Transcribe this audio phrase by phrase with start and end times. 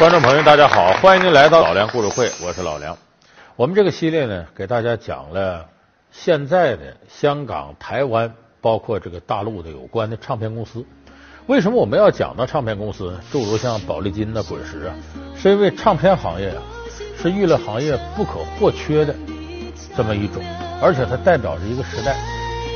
[0.00, 2.96] 观众朋友，大家好，欢迎您来到老梁故事会，我是老梁。
[3.54, 5.66] 我们这个系列呢，给大家讲了
[6.10, 8.32] 现在的香港、台湾，
[8.62, 10.86] 包括这个大陆的有关的唱片公司。
[11.48, 13.14] 为什么我们要讲到唱片公司？
[13.30, 14.94] 诸如像宝丽金呐、滚石啊，
[15.36, 16.62] 是因为唱片行业啊
[17.20, 19.14] 是娱乐行业不可或缺的
[19.94, 20.42] 这么一种，
[20.80, 22.16] 而且它代表着一个时代。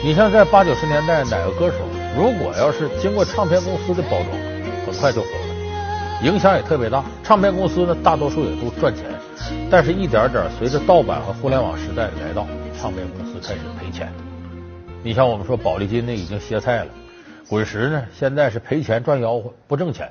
[0.05, 1.77] 你像在八九十年代，哪个歌手
[2.19, 4.29] 如果要是经过唱片公司的包装，
[4.85, 5.29] 很快就火，
[6.23, 7.05] 影响也特别大。
[7.23, 9.05] 唱片公司呢，大多数也都赚钱，
[9.71, 12.47] 但是一点点随着盗版和互联网时代的来到，
[12.79, 14.13] 唱片公司开始赔钱。
[15.03, 16.91] 你像我们说宝丽金呢，已经歇菜了。
[17.47, 20.11] 滚石呢，现在是赔钱赚吆喝，不挣钱。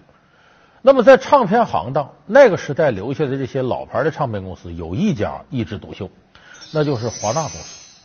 [0.84, 6.10] 那么在唱片行当那个时代留下的这些老牌的唱片公司，有一家一枝独秀，
[6.72, 8.02] 那就是华纳公司。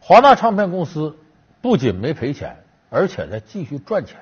[0.00, 1.16] 华纳唱片公司
[1.62, 2.56] 不仅没赔钱，
[2.90, 4.16] 而且在继续赚钱。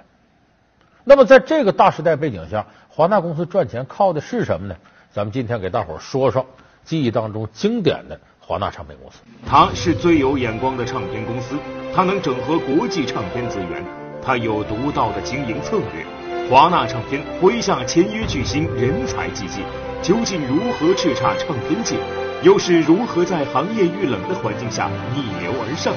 [1.08, 4.76] 那么在这个大时代背景下，华纳公司赚钱靠的是什么呢？
[5.10, 6.44] 咱们今天给大伙儿说说
[6.84, 9.20] 记忆当中经典的华纳唱片公司。
[9.46, 11.56] 它是最有眼光的唱片公司，
[11.94, 13.82] 它能整合国际唱片资源，
[14.22, 16.04] 它有独到的经营策略。
[16.50, 19.62] 华纳唱片麾下签约巨星人才济济，
[20.02, 21.96] 究竟如何叱咤唱片界？
[22.42, 25.94] 又是如何在行业遇冷的环境下逆流而上？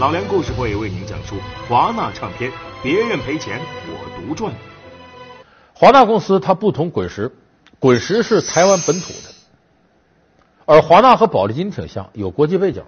[0.00, 1.36] 老梁故事会为您讲述
[1.68, 2.50] 华纳唱片，
[2.82, 4.50] 别人赔钱我独赚。
[5.74, 7.30] 华纳公司它不同滚石，
[7.78, 9.34] 滚石是台湾本土的，
[10.64, 12.82] 而华纳和宝丽金挺像，有国际背景。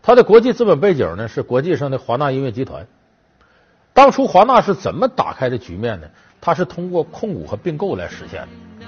[0.00, 2.86] 它的国际资本背景呢是国际上的华纳音乐集团。
[3.92, 6.06] 当初华纳是怎么打开的局面呢？
[6.40, 8.86] 它是通过控股和并购来实现的。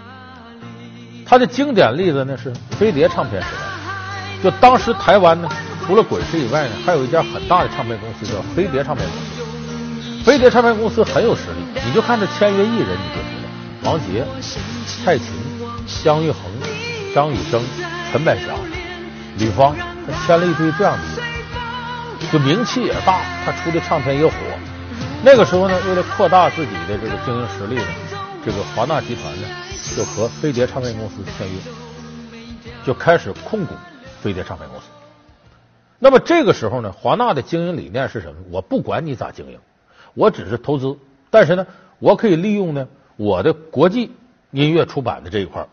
[1.26, 5.48] 它的经典例子呢是飞碟唱片时代，就当时台湾呢，
[5.90, 10.24] 除了滚石以外呢，还有一家很大的唱片公司叫飞碟唱片公司。
[10.24, 13.42] 飞碟唱片公司很有实力，你就看这签约艺人，你就知
[13.82, 14.24] 道，王杰、
[14.86, 15.26] 蔡琴、
[16.04, 16.42] 姜育恒、
[17.12, 17.60] 张雨生、
[18.12, 18.56] 陈百祥、
[19.36, 19.74] 吕方，
[20.06, 24.32] 他签了一堆这样的艺人，就名气也大，他出的唱片也火。
[25.24, 27.88] 那个时候呢，为了扩大自己的这个经营实力呢，
[28.46, 29.48] 这个华纳集团呢。
[29.96, 31.58] 就和飞碟唱片公司签约，
[32.86, 33.74] 就开始控股
[34.22, 34.84] 飞碟唱片公司。
[36.02, 38.40] 那么这个时候呢，华纳的经营理念是什么？
[38.50, 39.58] 我不管你咋经营，
[40.14, 40.96] 我只是投资，
[41.28, 41.66] 但是呢，
[41.98, 44.10] 我可以利用呢我的国际
[44.50, 45.66] 音乐出版的这一块，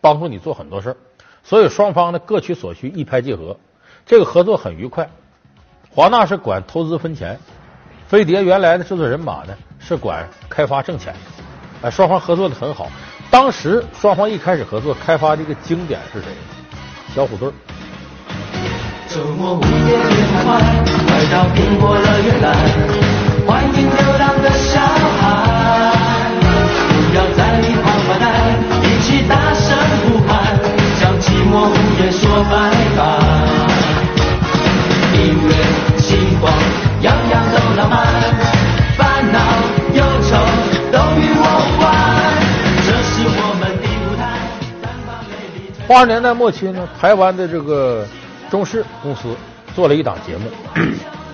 [0.00, 0.96] 帮助你做很多事儿。
[1.44, 3.58] 所以双方呢各取所需，一拍即合，
[4.06, 5.10] 这个合作很愉快。
[5.90, 7.38] 华纳是管投资分钱，
[8.08, 11.14] 飞碟原来的制作人马呢是管开发挣钱，
[11.82, 12.88] 哎，双方合作的很好。
[13.30, 16.28] 当时双方一开始合作开发这个经典是谁？
[17.14, 17.52] 小虎队。
[19.14, 19.98] 周末午夜夜
[20.42, 20.56] 快，
[21.06, 22.46] 快到苹果乐园来，
[23.46, 25.22] 欢迎流浪的小孩，
[26.88, 28.24] 不要在里狂发呆，
[28.80, 30.56] 一起大声呼喊，
[30.98, 33.00] 向寂寞午夜说拜拜。
[35.12, 35.52] 音乐
[35.98, 36.50] 星光，
[37.02, 38.00] 样样都浪漫，
[38.96, 39.38] 烦恼
[39.92, 40.30] 忧愁
[40.90, 41.84] 都与我无关。
[45.86, 48.06] 八十年代末期呢，台湾的这个
[48.52, 49.34] 中视公司
[49.74, 50.50] 做了一档节目，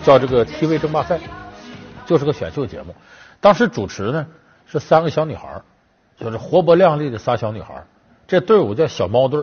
[0.04, 1.18] 叫这个 TV 争霸赛，
[2.06, 2.94] 就是个选秀节目。
[3.40, 4.28] 当时主持呢
[4.66, 5.62] 是三个小女孩，
[6.16, 7.84] 就是活泼靓丽的仨小女孩。
[8.28, 9.42] 这队伍叫小猫队，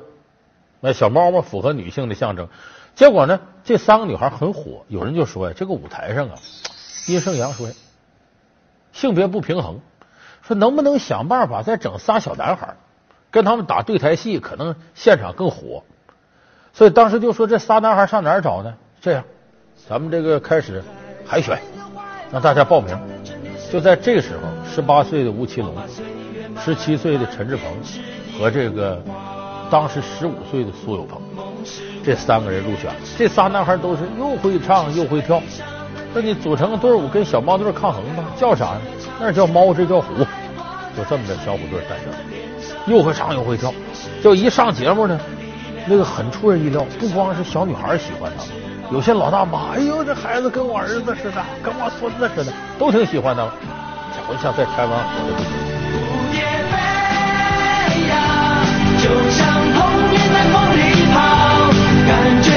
[0.80, 2.48] 那小猫嘛符合女性的象征。
[2.96, 6.36] 结果呢，这三个女孩很火，有人就说呀，这个舞台上啊
[7.10, 7.74] 阴盛阳衰，
[8.94, 9.82] 性别不平衡，
[10.44, 12.78] 说能不能想办法再整仨小男孩？
[13.32, 15.84] 跟他们打对台戏，可能现场更火，
[16.76, 18.74] 所以当时就说这仨男孩上哪儿找呢？
[19.00, 19.24] 这样，
[19.88, 20.84] 咱们这个开始
[21.26, 21.58] 海选，
[22.34, 22.94] 让大家报名。
[23.72, 25.74] 就在这时候，十八岁的吴奇隆，
[26.60, 27.72] 十七岁的陈志朋
[28.38, 29.02] 和这个
[29.72, 31.22] 当时十五岁的苏有朋，
[32.04, 32.92] 这三个人入选。
[33.18, 35.42] 这仨男孩都是又会唱又会跳，
[36.14, 38.26] 那你组成个队伍跟小猫队抗衡吧？
[38.36, 38.82] 叫啥呢？
[39.18, 40.14] 那叫猫，这叫虎，
[40.98, 42.10] 就这么的小虎队诞生。
[42.86, 43.74] 又会唱又会跳，
[44.22, 45.20] 就一上节目呢，
[45.88, 46.86] 那个很出人意料。
[47.00, 48.44] 不光是小女孩喜欢他，
[48.92, 53.48] 有些老大妈，哎呦，这孩子跟我儿子似的，跟我孙子似的，都挺喜欢他。
[54.14, 55.52] 这回像在台湾火的不行。
[58.98, 59.46] 就像
[59.76, 61.70] 童年在风里跑，
[62.08, 62.10] 感
[62.42, 62.50] 觉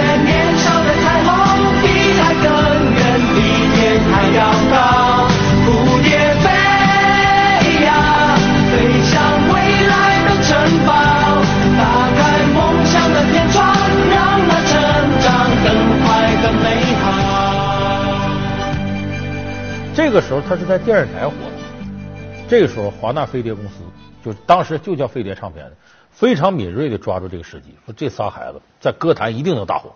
[20.08, 21.52] 这个时候，他是在电视台火的，
[22.48, 23.82] 这个时候，华纳飞碟公司
[24.24, 25.72] 就当时就叫飞碟唱片的，
[26.10, 29.92] 非常敏锐的抓住这个时机，说这仨孩子在歌坛一定能大火，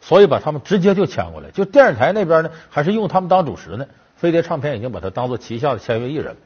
[0.00, 1.50] 所以把他们直接就签过来。
[1.50, 3.84] 就电视台那边呢，还是用他们当主持呢。
[4.16, 6.36] 飞碟唱片已经把它当做旗下的签约艺人了，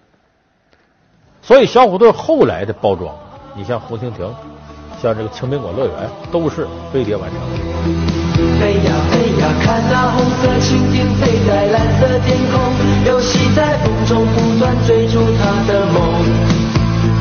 [1.42, 3.16] 所以小虎队后来的包装，
[3.54, 4.34] 你像红蜻蜓，
[5.00, 8.13] 像这个青苹果乐园，都是飞碟完成的。
[8.34, 12.60] 飞呀飞呀，看那红色蜻蜓飞在蓝色天空，
[13.06, 15.98] 游戏在风中不断追逐它的梦。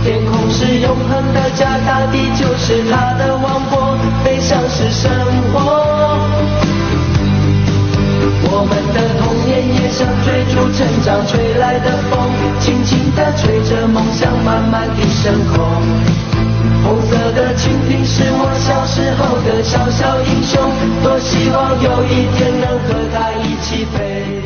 [0.03, 5.11] 天空是永恒的家，大地就是它的王国，飞翔是生
[5.53, 6.52] 活。
[8.55, 12.29] 我们的童年也像追逐成长吹来的风，
[12.59, 15.57] 轻轻地吹着梦想慢慢地升空。
[16.85, 20.61] 红色的蜻蜓是我小时候的小小英雄，
[21.01, 24.43] 多希望有一天能和它一起飞。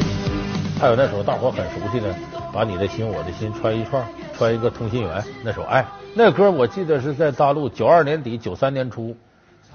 [0.80, 2.10] 还有那首大伙很熟悉的
[2.54, 4.02] 《把你的心我的心穿一串，
[4.38, 9.14] 穿一个同心圆》那首爱，那歌我记得是在大陆九二年底九三年初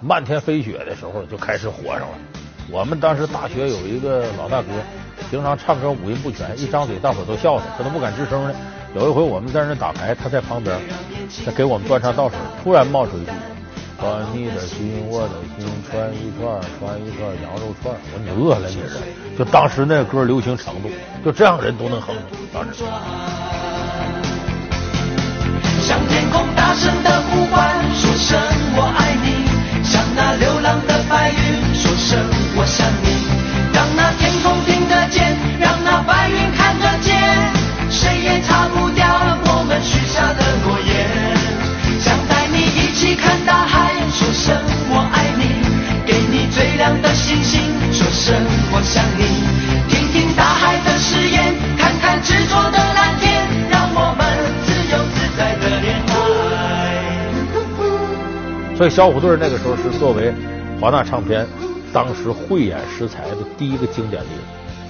[0.00, 2.14] 漫天飞雪的时候就开始火上了。
[2.72, 4.68] 我们当时大学有一个老大哥，
[5.30, 8.54] 平常唱歌五音不全，一张嘴大伙都笑他，他都不敢吱声呢。
[8.94, 10.74] 有一回我们在那打牌，他在旁边，
[11.44, 13.30] 他给我们端茶倒水，突然冒出一句
[14.00, 18.78] ：“把你的心我的心串一串，串一串羊肉串。”我说你饿了你
[19.36, 20.88] 这，就当时那歌流行程度，
[21.22, 22.14] 就这样人都能哼。
[22.54, 22.84] 当时。
[25.82, 28.40] 向天空大声的呼唤，说声
[28.76, 32.41] 我爱你，向那流浪的白云，说声。
[32.62, 33.10] 我想你，
[33.74, 37.18] 让那天空听得见，让那白云看得见，
[37.90, 39.04] 谁也擦不掉
[39.50, 41.10] 我们许下的诺言。
[41.98, 44.54] 想带你一起看大海，说声
[44.94, 45.58] 我爱你，
[46.06, 47.60] 给你最亮的星星，
[47.90, 48.32] 说声
[48.70, 49.42] 我想你。
[49.90, 54.22] 听听大海的誓言，看看执着的蓝天，让我们
[54.62, 56.14] 自由自在的恋爱。
[58.76, 60.32] 所以小虎队那个时候是作为
[60.80, 61.44] 华纳唱片。
[61.92, 64.38] 当时慧眼识才的第一个经典的人，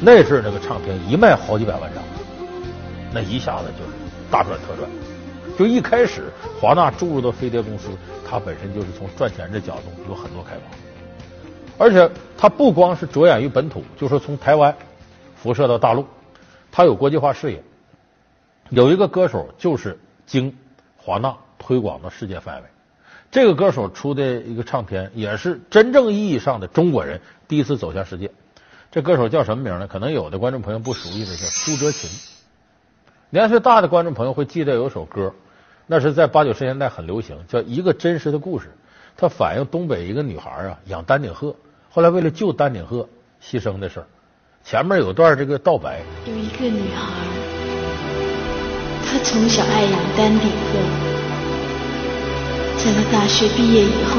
[0.00, 2.02] 那阵儿那个唱片一卖好几百万张，
[3.12, 3.90] 那一下子就是
[4.30, 4.88] 大赚特赚。
[5.58, 7.88] 就一开始华纳注入的飞碟公司，
[8.24, 14.74] 它本身就是从赚钱这角度有很多开发，而且它不光是着眼于本土，就说从台湾
[15.36, 16.06] 辐射到大陆，
[16.70, 17.62] 它有国际化视野。
[18.70, 20.56] 有一个歌手就是经
[20.96, 22.68] 华纳推广到世界范围。
[23.32, 28.30] 这个歌手出的一个唱片，也是真正意义上的中国人第一次走向世界。
[28.90, 29.88] 这歌手叫什么名呢？
[29.88, 32.10] 可能有的观众朋友不熟悉的，叫朱哲琴。
[33.30, 35.32] 年岁大的观众朋友会记得有首歌，
[35.86, 38.66] 那是在八九十年代很流行，叫《一个真实的故事》。
[39.16, 41.56] 它反映东北一个女孩啊养丹顶鹤，
[41.88, 43.08] 后来为了救丹顶鹤
[43.42, 44.06] 牺牲的事儿。
[44.62, 47.08] 前面有段这个道白：有一个女孩，
[49.06, 51.11] 她从小爱养丹顶鹤。
[52.84, 54.18] 在他大学毕业以后，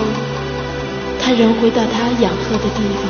[1.19, 3.04] 他仍回到他养鹤的地方。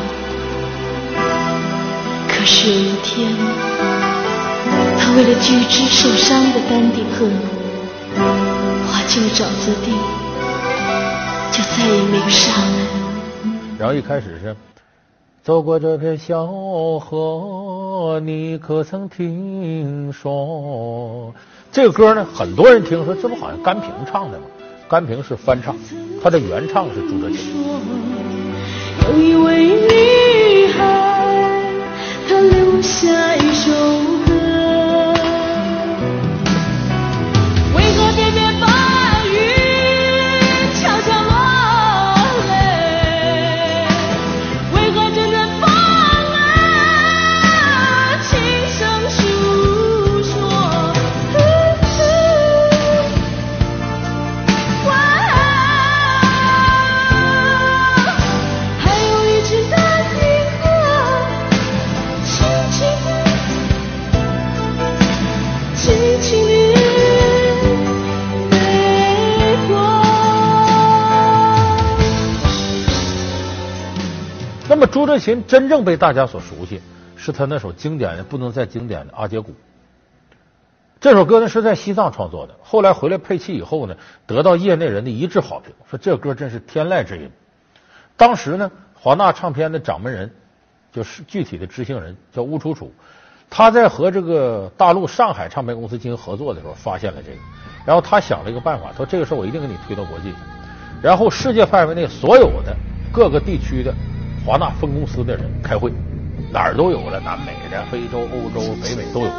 [2.27, 3.31] 可是有一天，
[4.97, 7.29] 他为了救一只受伤的丹顶鹤，
[8.87, 9.91] 花尽了沼泽地，
[11.51, 12.77] 就再也没有上来。
[13.77, 14.55] 然后一开始是
[15.43, 16.47] 走过这片小
[16.97, 21.31] 河，你可曾听说？
[21.71, 24.45] 这个歌呢，很多人听说，这不好像甘萍唱的吗？
[24.93, 25.75] 甘萍是翻唱，
[26.21, 27.39] 他的原唱是朱哲琴。
[29.01, 31.63] 有一位女孩，
[32.29, 34.22] 她留下一首。
[75.13, 76.81] 朱哲琴真正被大家所熟悉，
[77.15, 79.51] 是他那首经典的不能再经典的《阿姐鼓》。
[80.99, 87.29] 这首歌呢是在西藏创作的，后来回来配器以后呢，得到业内人的一致好评，说这歌真是天籁之音。
[88.17, 90.33] 当时呢，华纳唱片的掌门人
[90.91, 92.91] 就是具体的执行人叫乌楚楚，
[93.51, 97.37] 他在和这个大陆上海唱片公司进行合作的时候，发现了这个，
[97.85, 100.37] 然后他想了一个办法，说这个事儿我一定给你推到国际去。
[101.03, 102.75] 然后世界范围内所有的
[103.13, 103.93] 各个地区的。
[104.45, 105.91] 华纳分公司的人开会，
[106.51, 109.31] 哪儿都有了，南美的、非洲、欧洲、北美都有，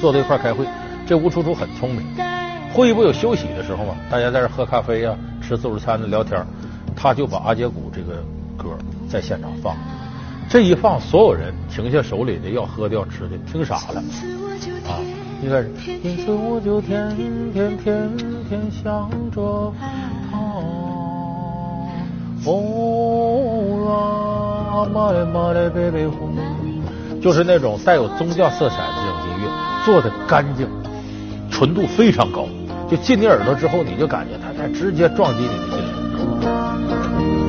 [0.00, 0.66] 坐在一块开会，
[1.06, 2.02] 这吴楚楚很聪明，
[2.72, 3.94] 会议不有休息的时候吗？
[4.10, 6.42] 大家在这喝咖啡呀、吃自助餐的聊天，
[6.96, 8.24] 他就把阿杰古这个
[8.56, 8.76] 歌
[9.08, 9.76] 在现场放。
[10.48, 14.02] 这一放，所有人停下手里的要喝的要吃的，听傻了
[14.88, 14.98] 啊！
[15.42, 15.70] 一开始，
[16.02, 17.14] 因此我就天
[17.52, 18.10] 天天
[18.48, 19.72] 天想着
[20.30, 20.91] 他。
[22.44, 26.36] 哦啦，玛嘞玛嘞贝贝哄，
[27.20, 29.48] 就是那种带有宗教色彩的这种音乐，
[29.84, 30.66] 做的干净，
[31.50, 32.46] 纯度非常高，
[32.90, 35.86] 就进你耳朵之后，你就感觉它在直接撞击你的心灵。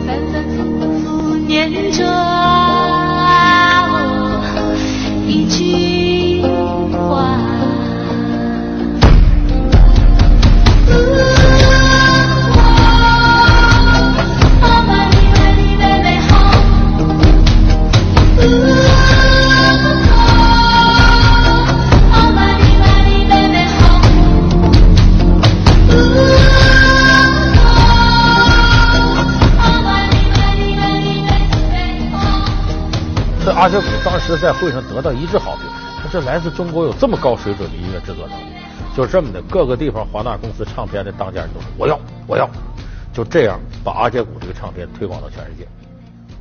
[0.06, 0.62] 反反复
[1.00, 2.04] 复念着
[5.26, 6.03] 一句
[33.64, 35.64] 阿杰古当时在会上得到一致好评，
[36.02, 38.44] 他这来自中国有这么高水准的音乐制作能力，
[38.94, 42.46] 就这么的各个地方华纳公司唱片的当家人都说我要我要，
[43.14, 45.66] 就这样把阿杰古这个唱片推广到全世界，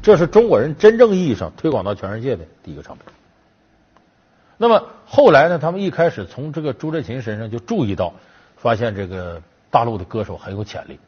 [0.03, 3.07] 这是中国人真正意义上推广到全世界的第一个唱片。
[4.57, 8.15] 那么后来呢，他们一开始从这个朱振琴身上就注意到，
[8.57, 10.99] 发现这个大陆的歌手很有潜力，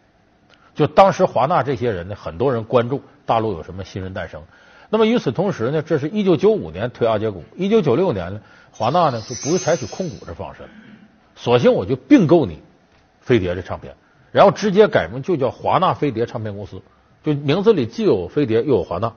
[0.77, 4.41] 就当时华纳这些人呢，很多人关注大陆有什么新人诞生。
[4.91, 10.69] 那么与此同时呢，这是一九九五年推阿杰股，一九九六年呢，华纳呢就不会采取控股这方式了，
[11.35, 12.63] 索性我就并购你
[13.21, 13.95] 飞碟这唱片，
[14.31, 16.83] 然后直接改名就叫华纳飞碟唱片公司，
[17.23, 19.13] 就名字里既有飞碟又有华纳。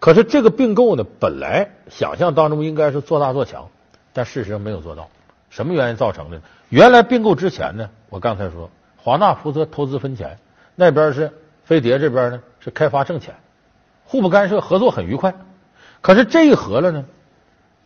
[0.00, 3.68] 可是这个并购呢，本来想象当中应该是做大做强，
[4.12, 5.08] 但事实上没有做到。
[5.50, 6.42] 什么原因造成的呢？
[6.68, 10.38] 原来并购之前呢，我刚才说华纳负责投资分钱，
[10.74, 11.30] 那边是
[11.64, 13.36] 飞碟这边呢是开发挣钱。
[14.04, 15.34] 互不干涉，合作很愉快。
[16.00, 17.04] 可是这一合了呢，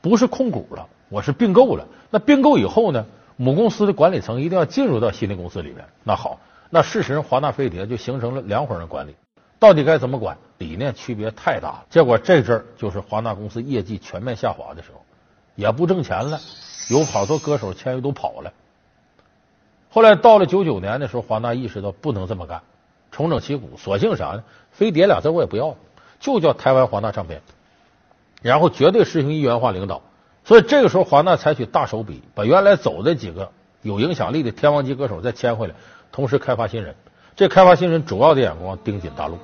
[0.00, 1.86] 不是控股了，我是并购了。
[2.10, 3.06] 那并购以后呢，
[3.36, 5.84] 母公司的管理层一定要进入到新的公司里面。
[6.02, 9.14] 那好，那事实上华纳飞碟就形成了两伙人管理，
[9.58, 10.36] 到底该怎么管？
[10.58, 11.84] 理念区别太大了。
[11.88, 15.00] 结果这阵儿就是华纳公司业绩全面下滑的时候，
[15.54, 16.40] 也不挣钱了，
[16.90, 18.52] 有好多歌手签约都跑了。
[19.88, 22.60] 后来到了九九年的时候，华纳意识到不能这么干，
[23.12, 24.42] 重整旗鼓，索性啥呢？
[24.72, 25.76] 飞碟俩字我也不要了。
[26.20, 27.42] 就叫台湾华纳唱片，
[28.42, 30.02] 然后绝对实行一元化领导。
[30.44, 33.50] 所以这个时候，华纳采取大手笔，把原来走的几个
[33.82, 35.74] 有影响力的天王级歌手再签回来，
[36.10, 36.94] 同时开发新人。
[37.36, 39.38] 这开发新人主要的眼光盯紧大陆。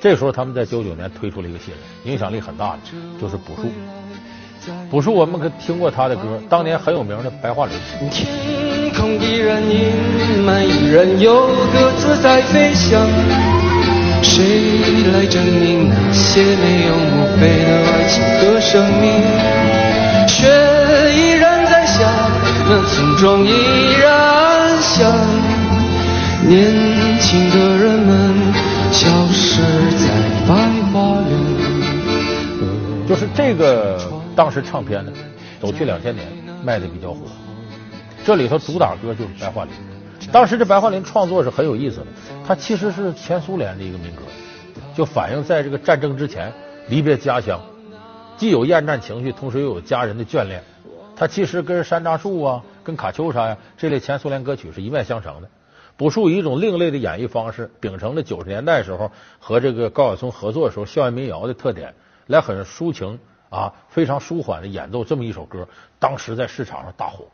[0.00, 2.78] 这时候，他们在九九年推出了一个新人，影响力很大的，
[3.20, 3.68] 就是朴树。
[4.90, 7.74] 朴树，我们可听过他的歌，当年很有名的《白桦林》。
[8.10, 9.90] 天空依然阴
[10.44, 13.59] 霾，依然有鸽子在飞翔。
[14.22, 19.10] 谁来证明那些没有墓碑的爱情和生命？
[20.28, 20.46] 雪
[21.12, 22.06] 依然在下，
[22.68, 23.50] 那村庄依
[24.00, 25.10] 然响，
[26.46, 26.72] 年
[27.20, 28.34] 轻的人们
[28.92, 29.62] 消失
[29.98, 30.08] 在
[30.46, 30.54] 白
[30.92, 31.30] 桦林。
[33.08, 33.98] 就是这个
[34.36, 35.12] 当时唱片呢，
[35.60, 36.26] 走去两千年
[36.64, 37.18] 卖的比较火，
[38.24, 39.72] 这里头主打歌就是《白桦林》。
[40.32, 42.06] 当时这白桦林创作是很有意思的，
[42.46, 44.22] 它其实是前苏联的一个民歌，
[44.94, 46.52] 就反映在这个战争之前
[46.88, 47.60] 离别家乡，
[48.36, 50.62] 既有厌战情绪，同时又有家人的眷恋。
[51.16, 55.48] 它其实跟山楂树啊、跟卡秋莎呀这类前苏联歌曲是一脉相承的。
[55.96, 59.10] 朴树以一种另类的演绎方式，秉承了九十年代时候
[59.40, 61.92] 和这个高晓松合作的时候校园民谣的特点，
[62.28, 63.18] 来很抒情
[63.48, 65.66] 啊、非常舒缓的演奏这么一首歌，
[65.98, 67.26] 当时在市场上大火。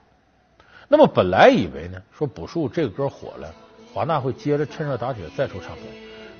[0.88, 3.52] 那么本来以为呢，说朴树这个歌火了，
[3.92, 5.84] 华纳会接着趁热打铁再出唱片。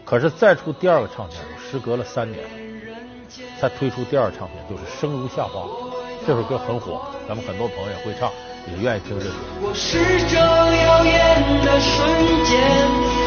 [0.04, 2.44] 可是再出第二个唱片，时隔了三年，
[3.60, 5.60] 才推出第二个唱片，就是《生如夏花》。
[6.24, 8.30] 这首歌很火，咱们很多朋友也会唱，
[8.70, 9.34] 也愿意听这首。
[9.62, 9.98] 我是
[10.30, 12.06] 这耀眼的瞬
[12.46, 12.62] 间，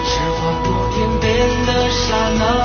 [0.08, 1.28] 是划过天边
[1.68, 2.64] 的刹那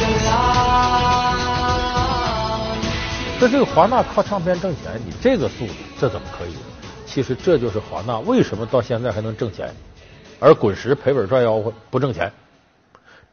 [0.00, 2.78] 一样绚烂。
[3.38, 6.54] 说这个华纳靠唱片挣钱，你这个速度，这怎么可以？
[7.06, 9.74] 其实这就是华纳为什么到现在还能挣钱
[10.38, 12.32] 而滚石赔本赚吆喝不挣钱。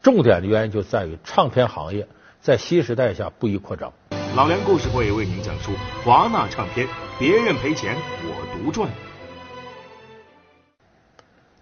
[0.01, 2.07] 重点的原因就在于唱片行业
[2.41, 3.91] 在新时代下不宜扩张。
[4.35, 5.71] 老梁故事会为您讲述
[6.03, 8.89] 华纳唱片，别人赔钱我独赚。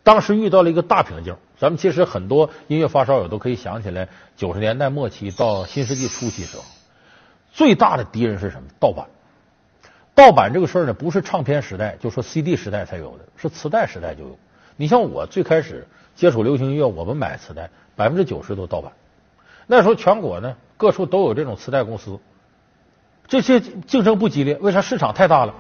[0.04, 6.64] 当时遇到了一个大瓶颈，咱们其实很多音乐发烧友都可以想起来，九十年代末期到新世纪初期时候，
[7.54, 8.68] 最大的敌人是什么？
[8.80, 9.08] 盗版。
[10.14, 14.38] 盗版这个事儿呢，不是唱片时代，就说 CD 时代才有的，是磁带时代就有。
[14.76, 18.92] 你像我最开始接触流行音乐，我们买磁带，百分之九十都盗版。
[19.68, 22.20] 那时候全国呢各处都有这种磁带公司，
[23.28, 24.82] 这些竞争不激烈，为啥？
[24.82, 25.54] 市场太大了。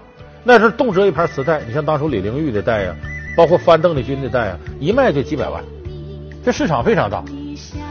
[0.44, 2.96] 那时候动辄一盘磁带，你像当初李玲玉的带呀。
[3.36, 5.62] 包括翻邓丽君的带啊，一卖就几百万，
[6.46, 7.24] 这市场非常大。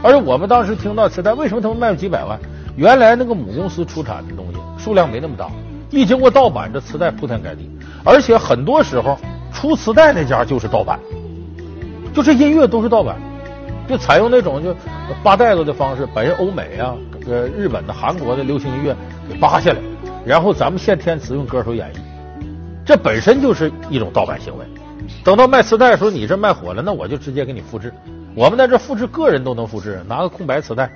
[0.01, 2.39] 而且我们当时听到磁带，为什么他们卖了几百万？
[2.77, 5.49] 原来那个母公司出产的东西数量没那么大，
[5.89, 7.69] 一经过盗版，这磁带铺天盖地。
[8.03, 9.17] 而且很多时候
[9.51, 10.99] 出磁带那家就是盗版，
[12.13, 13.17] 就这音乐都是盗版，
[13.89, 14.73] 就采用那种就
[15.21, 16.95] 扒袋子的方式，把人欧美啊、
[17.27, 18.95] 呃日本的、韩国的流行音乐
[19.27, 19.77] 给扒下来，
[20.25, 21.97] 然后咱们现填词用歌手演绎，
[22.85, 24.65] 这本身就是一种盗版行为。
[25.23, 27.93] 等到卖磁带的时候，你这卖火了，那我就直接给你复制。
[28.35, 30.91] 我们在这复制，个人都能复制，拿个空白磁带，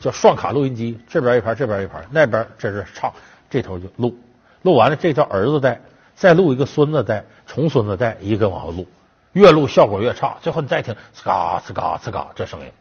[0.00, 3.12] 叫双卡录音机，这边一盘，这边一盘，那边这是唱，
[3.50, 4.16] 这头就录，
[4.62, 5.78] 录完了这叫儿子带，
[6.14, 8.88] 再录一个孙子带，重孙子带，一个往后录，
[9.34, 12.72] 越录效果越差，最后你再听，呲嘎呲嘎呲嘎这声音。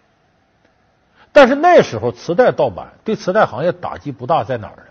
[1.34, 4.84] 但是那时候磁带盗版对磁带行业打击不大，在哪儿呢？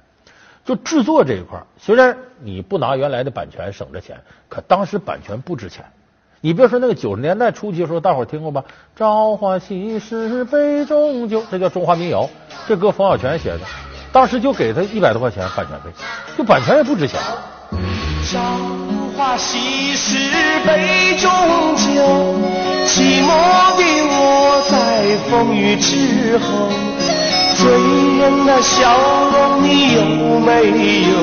[0.62, 5.86] 就制作这一块，虽然你不拿原来的版权省着钱，可当时版权不值钱。
[6.44, 8.62] 你别说那个九十年代初期的时候，大伙儿听过吧？
[8.94, 12.28] 朝花夕拾杯中酒，这叫中华民谣。
[12.68, 13.60] 这歌冯小泉写的，
[14.12, 15.90] 当时就给他一百多块钱版权费，
[16.36, 17.18] 就版权也不值钱。
[18.30, 18.38] 朝
[19.16, 20.18] 花夕拾
[20.66, 21.30] 杯中
[21.76, 22.34] 酒，
[22.88, 23.28] 寂寞
[23.78, 26.68] 的我在风雨之后。
[27.56, 27.72] 醉
[28.18, 28.94] 人的笑
[29.32, 30.02] 容，你有
[30.40, 31.16] 没有？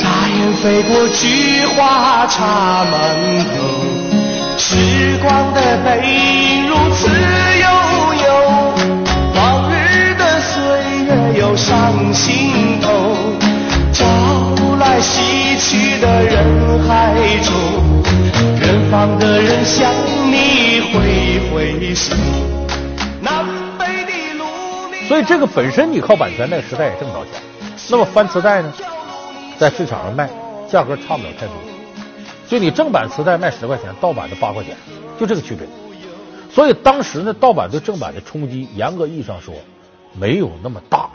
[0.00, 3.18] 大雁飞过，菊花插满
[3.56, 3.99] 头。
[4.62, 4.76] 时
[5.22, 7.66] 光的背影如此悠
[8.14, 8.28] 悠，
[9.34, 10.60] 往日的岁
[11.06, 13.16] 月又上心头。
[13.90, 14.04] 朝
[14.78, 17.54] 来夕去的人海中，
[18.60, 19.90] 远方的人向
[20.30, 22.14] 你挥挥手。
[25.08, 27.40] 所以这个本身你靠版权，那个时代也挣不着钱。
[27.88, 28.70] 那么翻磁带呢，
[29.58, 30.28] 在市场上卖，
[30.70, 31.54] 价格差不了太多。
[32.50, 34.76] 就你正版磁带卖十块钱，盗版的八块钱，
[35.20, 35.64] 就这个区别。
[36.50, 39.54] 所以当时呢，盗版对正版的冲击，严格意义上说
[40.18, 41.08] 没有那么大，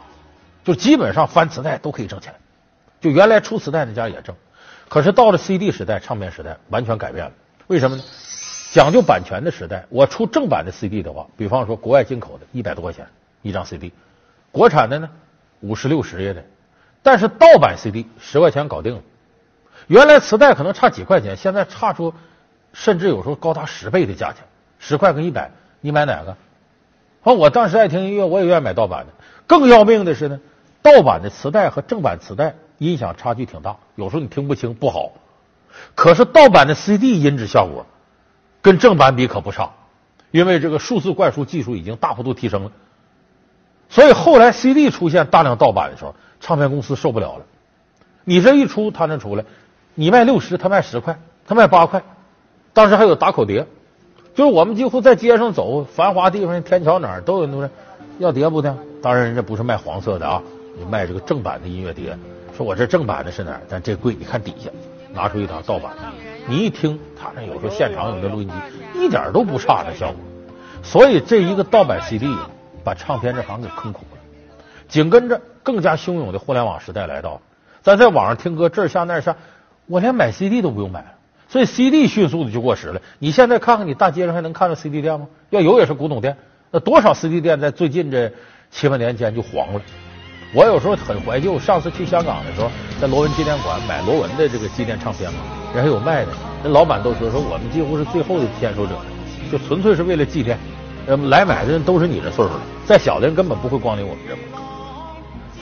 [0.63, 2.33] 就基本上翻磁带都可以挣钱。
[3.01, 4.33] 就原来出磁带那家也挣，
[4.87, 7.31] 可是到了 CD 时代、唱片时代，完全改变了。
[7.67, 8.03] 为什么呢？
[8.71, 13.05] 讲究版权的时代，我出正版的 CD 的话，比方说国外进口的，一百多块钱。
[13.41, 13.91] 一张 CD，
[14.53, 15.09] 国产的呢
[15.59, 16.45] 五十六十也得，
[17.03, 19.01] 但是盗版 CD 十块钱搞定了。
[19.87, 22.13] 原来磁带可能差几块钱，现在差出
[22.73, 24.43] 甚至有时候高达十倍的价钱，
[24.79, 26.35] 十块跟一百，你买哪个？
[27.21, 29.13] 好，我当时爱听音乐，我也愿意买盗版的。
[29.47, 30.39] 更要命的是呢，
[30.81, 35.11] 盗版的磁带和正版磁带音响差距挺大，有时候你听不清不好。
[35.93, 37.85] 可是盗版的 CD 音质效果
[38.61, 39.71] 跟正版比可不差，
[40.31, 42.71] 因为这个数字灌输技术已经大幅度提升了。
[43.89, 47.45] 所以后来 CD 出现大量盗版的时候，唱片公司受不了了。
[48.23, 49.45] 你这一出，他能出来，
[49.95, 52.03] 你卖六十，他卖十块，他卖八块。
[52.73, 53.65] 当时还有打口碟，
[54.35, 57.69] 就是我们几乎在街上走，繁华地方、天桥哪儿都有那
[58.19, 58.77] 要碟不的。
[59.01, 60.43] 当然，人家不是卖黄色的啊，
[60.77, 62.17] 你卖这个正版的音乐碟。
[62.55, 63.61] 说我这正版的是哪儿？
[63.67, 64.69] 但这贵，你看底下
[65.13, 66.03] 拿出一套盗版的，
[66.47, 70.17] 你一听，他那有时候现场有那录音机，一点都不差那效果。
[70.83, 72.27] 所以这一个盗版 CD。
[72.83, 74.19] 把唱片这行给坑苦了，
[74.87, 77.41] 紧跟着更加汹涌的互联网时代来到，
[77.81, 79.35] 咱在网上听歌这儿下那儿下，
[79.87, 81.13] 我连买 CD 都不用买了，
[81.47, 83.01] 所以 CD 迅速的就过时了。
[83.19, 85.27] 你现在看看，你大街上还能看到 CD 店吗？
[85.51, 86.35] 要有也是古董店。
[86.71, 88.31] 那多少 CD 店在最近这
[88.71, 89.81] 七八年间就黄了。
[90.53, 92.69] 我有时候很怀旧，上次去香港的时候，
[92.99, 95.39] 在罗文纪念馆买罗文的这个纪念唱片嘛，
[95.73, 96.31] 人还有卖的。
[96.63, 98.95] 那老板都说说我们几乎是最后的坚守者，
[99.51, 100.57] 就纯粹是为了纪念。
[101.07, 104.35] 呃，来买的人都是你这岁数了，再小的人根本不会光临我们这。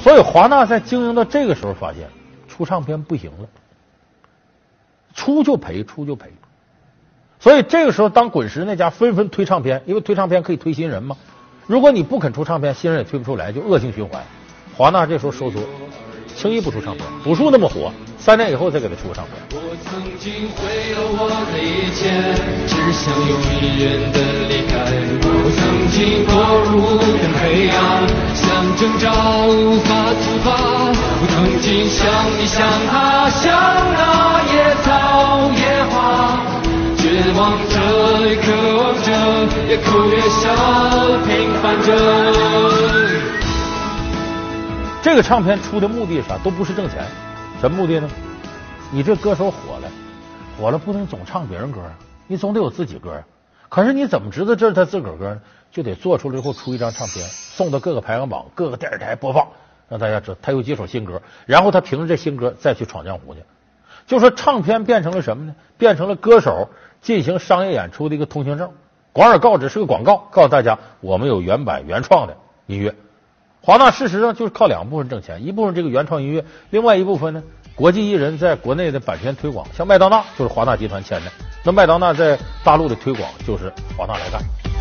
[0.01, 2.07] 所以华纳在经营到这个时候，发现
[2.47, 3.47] 出唱片不行了，
[5.13, 6.27] 出就赔，出就赔。
[7.39, 11.17] 所以这个时候，当滚石那家纷纷推唱片，因为推唱片可以推新人嘛。
[11.67, 14.23] 如果你不肯出唱片，新人也推不出来，就恶性循环。
[14.75, 15.59] 华纳这时候收缩，
[16.35, 17.05] 轻易不出唱片。
[17.23, 19.35] 朴树那么火，三年以后再给他出个唱片。
[19.51, 22.09] 我曾经毁了我的一切，
[22.65, 23.37] 只想永
[23.77, 24.73] 远的离开。
[25.25, 25.27] 我
[25.59, 26.33] 曾经堕
[26.71, 27.77] 入的黑暗，
[28.33, 28.41] 想
[28.75, 29.11] 挣扎
[29.47, 30.47] 无法自拔。
[31.19, 32.01] 我曾经像
[32.39, 32.65] 你像
[39.85, 40.53] 哭也笑，
[41.25, 41.93] 平凡着。
[45.01, 46.37] 这个唱片出的目的是啥？
[46.37, 47.05] 都不是挣钱，
[47.59, 48.09] 什么目的呢？
[48.91, 49.89] 你这歌手火了，
[50.57, 51.79] 火了不能总唱别人歌，
[52.27, 53.23] 你总得有自己歌。
[53.69, 55.41] 可是你怎么知道这是他自个儿歌呢？
[55.71, 59.47] 就得做出来以后出一张唱片，送到各个排行榜、各个电视台播放，
[59.89, 61.21] 让大家知道他有几首新歌。
[61.47, 63.43] 然后他凭着这新歌再去闯江湖去。
[64.05, 65.55] 就说唱片变成了什么呢？
[65.77, 66.69] 变成了歌手
[67.01, 68.71] 进行商业演出的一个通行证。
[69.13, 72.95] 广而告之是个广告，告诉大家我们有原版原创的音乐。
[73.61, 77.43] 华纳事实上就是靠两部分挣钱，一部分这个原创音乐，另外一部分呢，
[77.75, 81.31] 国际艺人在国内的版权推广，像麦当娜就是华纳集团签的，
[81.63, 84.72] 那麦当娜在大陆的推广就是华纳来干。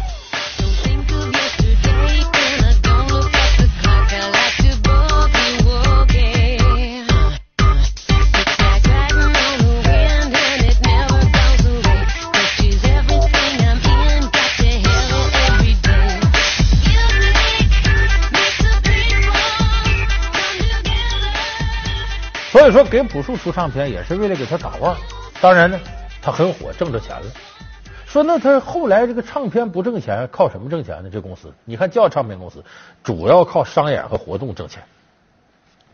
[22.52, 24.94] 所以说，给朴树出唱片也是为了给他打腕。
[25.40, 25.80] 当然呢，
[26.20, 27.26] 他很火，挣着钱了。
[28.06, 31.08] 说那他后来这个唱片不挣钱，靠什么挣钱呢？
[31.10, 32.62] 这公司，你看叫唱片公司，
[33.02, 34.82] 主要靠商演和活动挣钱，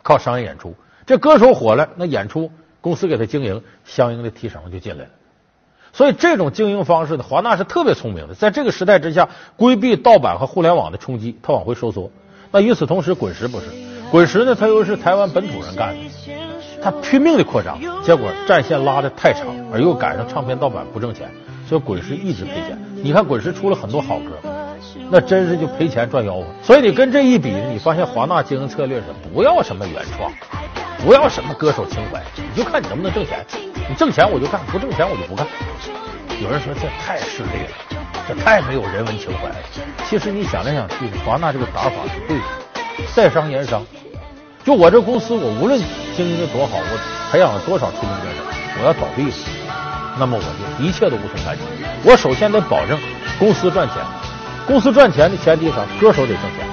[0.02, 0.74] 靠商业演出。
[1.06, 5.10] 这歌手火了，那演出公司给他经营，相应的提成就进来了。
[5.92, 12.10] 所以这种经营方式呢，华纳是特别聪明的，在这个时代之下，规避盗版和互联网的冲击，他往回收缩。
[12.50, 13.66] 那与此同时，滚石不是，
[14.10, 16.47] 滚石呢，他又是台湾本土人干的。
[16.82, 21.30] 他拼命的扩张，结果战线拉的太长，而又赶上唱片盗版不挣钱，
[21.68, 22.78] 所以滚石一直赔钱。
[23.02, 24.38] 你看滚石出了很多好歌，
[25.10, 26.44] 那真是就赔钱赚吆喝。
[26.62, 30.30] 所以你跟这一比，你发现华纳经营策略是不要什么原创，
[31.04, 33.44] 不要什么歌手情怀，你就看你能不能挣钱。
[33.88, 35.46] 你挣钱我就干，不挣钱我就不干。
[36.42, 39.56] 有人说这太势利了，这太没有人文情怀了。
[40.04, 42.44] 其实你想来想去，华纳这个打法是对的，
[43.14, 43.84] 在商言商。
[44.64, 45.80] 就我这公司，我无论
[46.18, 48.42] 经营的多好，我培养了多少出名歌手，
[48.80, 51.62] 我要倒闭了，那么我就一切都无从谈起。
[52.02, 52.98] 我首先得保证
[53.38, 54.02] 公司赚钱，
[54.66, 56.66] 公司赚钱的前提上，歌手得挣钱。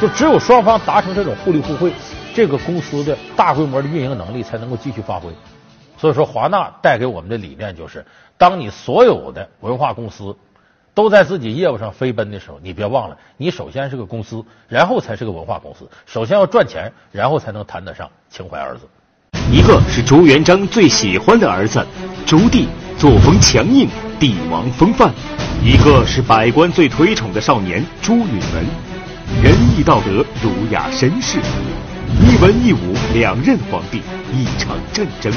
[0.00, 1.92] 就只有双方达成这种互利互惠，
[2.34, 5.30] 这个公司的大规模的运营能力才能够继续发挥。
[5.96, 8.04] 所以说，华纳带给我们的理念就是：
[8.36, 10.36] 当你所有的文化公司。
[10.94, 15.88] 都在自己业务上飞奔的时候，你别忘了，你首先是个公司，然后才是个文化公司。
[16.04, 18.82] 首先要赚钱，然后才能谈得上情怀儿子。
[19.50, 21.84] 一个是朱元璋最喜欢的儿子
[22.26, 22.66] 朱棣，
[22.98, 23.88] 作风强硬，
[24.20, 25.10] 帝王风范；
[25.64, 28.64] 一个是百官最推崇的少年朱允文，
[29.42, 31.38] 仁义道德，儒雅绅士。
[32.20, 34.02] 一文一武两任皇帝，
[34.32, 35.32] 一场战争。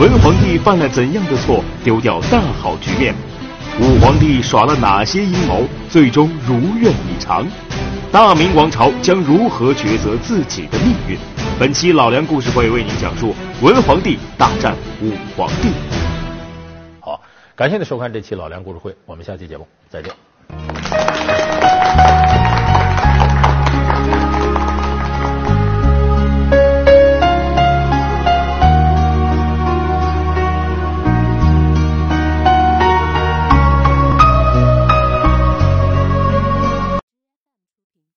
[0.00, 3.14] 文皇帝犯了怎样的错，丢掉大好局面？
[3.80, 7.46] 武皇帝耍了哪些阴谋，最终如愿以偿？
[8.12, 11.16] 大明王朝将如何抉择自己的命运？
[11.58, 15.70] 本期老梁故事会为您讲述文皇帝大战武皇帝。
[17.00, 17.18] 好，
[17.56, 21.09] 感谢您收看这期老梁故事会，我们下期节目再见。